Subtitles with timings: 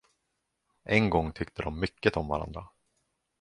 [0.83, 2.67] En gång tyckte de mycket om varandra.